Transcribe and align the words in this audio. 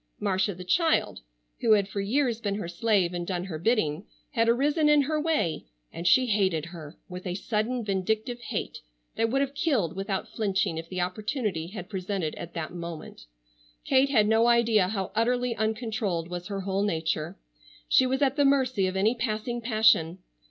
Marcia 0.19 0.55
the 0.55 0.63
child, 0.63 1.19
who 1.59 1.73
had 1.73 1.87
for 1.87 2.01
years 2.01 2.41
been 2.41 2.55
her 2.55 2.67
slave 2.67 3.13
and 3.13 3.27
done 3.27 3.43
her 3.43 3.59
bidding, 3.59 4.03
had 4.31 4.49
arisen 4.49 4.89
in 4.89 5.03
her 5.03 5.21
way, 5.21 5.63
and 5.93 6.07
she 6.07 6.25
hated 6.25 6.65
her 6.65 6.97
with 7.07 7.27
a 7.27 7.35
sudden 7.35 7.85
vindictive 7.85 8.39
hate 8.41 8.79
that 9.15 9.29
would 9.29 9.41
have 9.41 9.53
killed 9.53 9.95
without 9.95 10.27
flinching 10.27 10.79
if 10.79 10.89
the 10.89 10.99
opportunity 10.99 11.67
had 11.67 11.87
presented 11.87 12.33
at 12.33 12.55
that 12.55 12.73
moment. 12.73 13.27
Kate 13.85 14.09
had 14.09 14.27
no 14.27 14.47
idea 14.47 14.87
how 14.87 15.11
utterly 15.13 15.55
uncontrolled 15.55 16.31
was 16.31 16.47
her 16.47 16.61
whole 16.61 16.81
nature. 16.81 17.37
She 17.87 18.07
was 18.07 18.23
at 18.23 18.37
the 18.37 18.43
mercy 18.43 18.87
of 18.87 18.95
any 18.95 19.13
passing 19.13 19.61
passion. 19.61 20.17